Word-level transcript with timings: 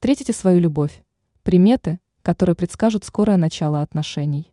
встретите 0.00 0.32
свою 0.32 0.60
любовь. 0.60 1.04
Приметы, 1.42 2.00
которые 2.22 2.56
предскажут 2.56 3.04
скорое 3.04 3.36
начало 3.36 3.82
отношений. 3.82 4.50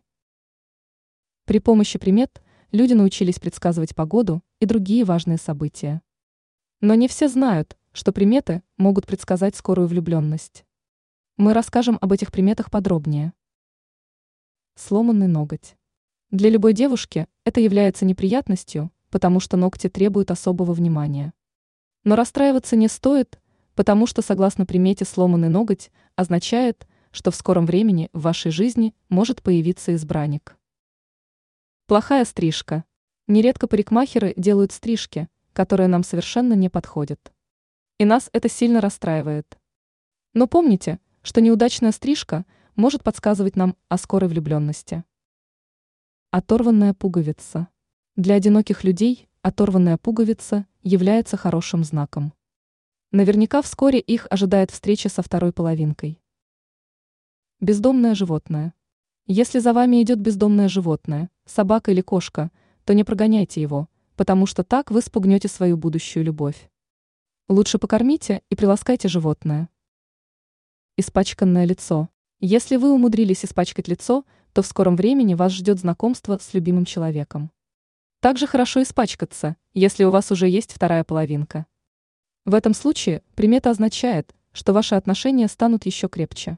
При 1.46 1.58
помощи 1.58 1.98
примет 1.98 2.42
люди 2.70 2.92
научились 2.92 3.38
предсказывать 3.38 3.94
погоду 3.94 4.42
и 4.60 4.66
другие 4.66 5.06
важные 5.06 5.38
события. 5.38 6.02
Но 6.82 6.94
не 6.94 7.08
все 7.08 7.28
знают, 7.30 7.78
что 7.94 8.12
приметы 8.12 8.62
могут 8.76 9.06
предсказать 9.06 9.56
скорую 9.56 9.88
влюбленность. 9.88 10.66
Мы 11.38 11.54
расскажем 11.54 11.96
об 12.02 12.12
этих 12.12 12.30
приметах 12.30 12.70
подробнее. 12.70 13.32
Сломанный 14.74 15.28
ноготь. 15.28 15.78
Для 16.30 16.50
любой 16.50 16.74
девушки 16.74 17.26
это 17.44 17.62
является 17.62 18.04
неприятностью, 18.04 18.92
потому 19.08 19.40
что 19.40 19.56
ногти 19.56 19.88
требуют 19.88 20.30
особого 20.30 20.74
внимания. 20.74 21.32
Но 22.04 22.16
расстраиваться 22.16 22.76
не 22.76 22.88
стоит, 22.88 23.40
потому 23.78 24.08
что, 24.08 24.22
согласно 24.22 24.66
примете, 24.66 25.04
сломанный 25.04 25.48
ноготь 25.48 25.92
означает, 26.16 26.88
что 27.12 27.30
в 27.30 27.36
скором 27.36 27.64
времени 27.64 28.10
в 28.12 28.22
вашей 28.22 28.50
жизни 28.50 28.92
может 29.08 29.40
появиться 29.40 29.94
избранник. 29.94 30.56
Плохая 31.86 32.24
стрижка. 32.24 32.82
Нередко 33.28 33.68
парикмахеры 33.68 34.34
делают 34.36 34.72
стрижки, 34.72 35.28
которые 35.52 35.86
нам 35.86 36.02
совершенно 36.02 36.54
не 36.54 36.68
подходят. 36.68 37.32
И 37.98 38.04
нас 38.04 38.30
это 38.32 38.48
сильно 38.48 38.80
расстраивает. 38.80 39.56
Но 40.34 40.48
помните, 40.48 40.98
что 41.22 41.40
неудачная 41.40 41.92
стрижка 41.92 42.46
может 42.74 43.04
подсказывать 43.04 43.54
нам 43.54 43.76
о 43.88 43.96
скорой 43.96 44.28
влюбленности. 44.28 45.04
Оторванная 46.32 46.94
пуговица. 46.94 47.68
Для 48.16 48.34
одиноких 48.34 48.82
людей 48.82 49.28
оторванная 49.42 49.98
пуговица 49.98 50.66
является 50.82 51.36
хорошим 51.36 51.84
знаком. 51.84 52.32
Наверняка 53.10 53.62
вскоре 53.62 54.00
их 54.00 54.26
ожидает 54.28 54.70
встреча 54.70 55.08
со 55.08 55.22
второй 55.22 55.50
половинкой. 55.50 56.20
Бездомное 57.58 58.14
животное. 58.14 58.74
Если 59.26 59.60
за 59.60 59.72
вами 59.72 60.02
идет 60.02 60.20
бездомное 60.20 60.68
животное, 60.68 61.30
собака 61.46 61.90
или 61.90 62.02
кошка, 62.02 62.50
то 62.84 62.92
не 62.92 63.04
прогоняйте 63.04 63.62
его, 63.62 63.88
потому 64.14 64.44
что 64.44 64.62
так 64.62 64.90
вы 64.90 65.00
спугнете 65.00 65.48
свою 65.48 65.78
будущую 65.78 66.22
любовь. 66.22 66.70
Лучше 67.48 67.78
покормите 67.78 68.42
и 68.50 68.54
приласкайте 68.54 69.08
животное. 69.08 69.70
Испачканное 70.98 71.64
лицо. 71.64 72.10
Если 72.40 72.76
вы 72.76 72.92
умудрились 72.92 73.42
испачкать 73.42 73.88
лицо, 73.88 74.26
то 74.52 74.60
в 74.60 74.66
скором 74.66 74.96
времени 74.96 75.32
вас 75.32 75.52
ждет 75.52 75.78
знакомство 75.78 76.36
с 76.36 76.52
любимым 76.52 76.84
человеком. 76.84 77.52
Также 78.20 78.46
хорошо 78.46 78.82
испачкаться, 78.82 79.56
если 79.72 80.04
у 80.04 80.10
вас 80.10 80.30
уже 80.30 80.46
есть 80.46 80.72
вторая 80.74 81.04
половинка. 81.04 81.64
В 82.48 82.54
этом 82.54 82.72
случае 82.72 83.22
примета 83.34 83.68
означает, 83.68 84.34
что 84.52 84.72
ваши 84.72 84.94
отношения 84.94 85.48
станут 85.48 85.84
еще 85.84 86.08
крепче. 86.08 86.56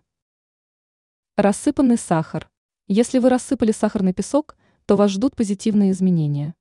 Рассыпанный 1.37 1.99
сахар. 1.99 2.49
Если 2.87 3.19
вы 3.19 3.29
рассыпали 3.29 3.73
сахарный 3.73 4.15
песок, 4.15 4.57
то 4.87 4.95
вас 4.95 5.11
ждут 5.11 5.35
позитивные 5.35 5.91
изменения. 5.91 6.55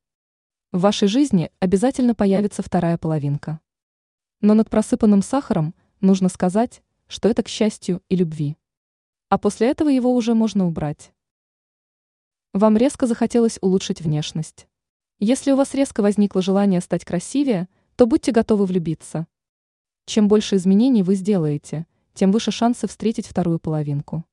В 0.71 0.79
вашей 0.79 1.07
жизни 1.07 1.51
обязательно 1.59 2.15
появится 2.15 2.63
вторая 2.63 2.97
половинка. 2.97 3.59
Но 4.41 4.55
над 4.55 4.67
просыпанным 4.71 5.21
сахаром 5.21 5.75
нужно 6.01 6.27
сказать, 6.29 6.81
что 7.05 7.29
это 7.29 7.43
к 7.43 7.49
счастью 7.49 8.01
и 8.09 8.15
любви. 8.15 8.57
А 9.27 9.37
после 9.37 9.69
этого 9.69 9.89
его 9.89 10.15
уже 10.15 10.33
можно 10.33 10.65
убрать. 10.65 11.13
Вам 12.53 12.77
резко 12.77 13.05
захотелось 13.05 13.59
улучшить 13.61 14.01
внешность. 14.01 14.67
Если 15.19 15.51
у 15.51 15.55
вас 15.55 15.75
резко 15.75 16.01
возникло 16.01 16.41
желание 16.41 16.81
стать 16.81 17.05
красивее, 17.05 17.67
то 17.99 18.05
будьте 18.05 18.31
готовы 18.31 18.65
влюбиться. 18.65 19.27
Чем 20.05 20.29
больше 20.29 20.55
изменений 20.55 21.03
вы 21.03 21.15
сделаете, 21.15 21.85
тем 22.13 22.31
выше 22.31 22.49
шансы 22.49 22.87
встретить 22.87 23.27
вторую 23.27 23.59
половинку. 23.59 24.23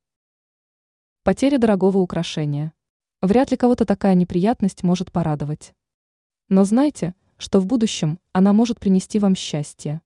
Потеря 1.24 1.58
дорогого 1.58 1.98
украшения. 1.98 2.72
Вряд 3.22 3.50
ли 3.50 3.56
кого-то 3.56 3.84
такая 3.84 4.14
неприятность 4.14 4.84
может 4.84 5.10
порадовать. 5.10 5.74
Но 6.48 6.62
знайте, 6.62 7.16
что 7.38 7.58
в 7.58 7.66
будущем 7.66 8.20
она 8.30 8.52
может 8.52 8.78
принести 8.78 9.18
вам 9.18 9.34
счастье. 9.34 10.00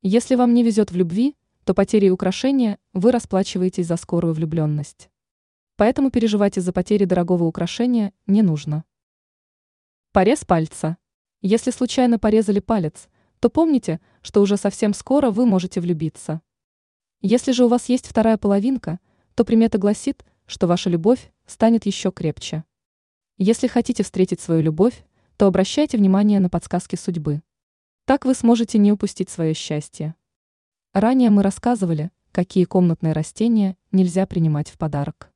Если 0.00 0.34
вам 0.34 0.54
не 0.54 0.62
везет 0.62 0.90
в 0.90 0.96
любви, 0.96 1.36
то 1.64 1.74
потерей 1.74 2.10
украшения 2.10 2.78
вы 2.94 3.12
расплачиваетесь 3.12 3.88
за 3.88 3.98
скорую 3.98 4.32
влюбленность. 4.32 5.10
Поэтому 5.76 6.10
переживать 6.10 6.56
из-за 6.56 6.72
потери 6.72 7.04
дорогого 7.04 7.44
украшения 7.44 8.14
не 8.26 8.40
нужно. 8.40 8.84
Порез 10.12 10.46
пальца. 10.46 10.96
Если 11.42 11.70
случайно 11.70 12.18
порезали 12.18 12.60
палец, 12.60 13.08
то 13.40 13.50
помните, 13.50 14.00
что 14.22 14.40
уже 14.40 14.56
совсем 14.56 14.94
скоро 14.94 15.30
вы 15.30 15.46
можете 15.46 15.80
влюбиться. 15.80 16.40
Если 17.20 17.52
же 17.52 17.64
у 17.64 17.68
вас 17.68 17.88
есть 17.88 18.06
вторая 18.06 18.36
половинка, 18.36 18.98
то 19.34 19.44
примета 19.44 19.78
гласит, 19.78 20.24
что 20.46 20.66
ваша 20.66 20.90
любовь 20.90 21.32
станет 21.46 21.86
еще 21.86 22.10
крепче. 22.10 22.64
Если 23.38 23.66
хотите 23.66 24.02
встретить 24.02 24.40
свою 24.40 24.62
любовь, 24.62 25.04
то 25.36 25.46
обращайте 25.46 25.98
внимание 25.98 26.40
на 26.40 26.48
подсказки 26.48 26.96
судьбы. 26.96 27.42
Так 28.06 28.24
вы 28.24 28.34
сможете 28.34 28.78
не 28.78 28.92
упустить 28.92 29.28
свое 29.28 29.52
счастье. 29.52 30.14
Ранее 30.94 31.28
мы 31.28 31.42
рассказывали, 31.42 32.10
какие 32.32 32.64
комнатные 32.64 33.12
растения 33.12 33.76
нельзя 33.92 34.26
принимать 34.26 34.70
в 34.70 34.78
подарок. 34.78 35.32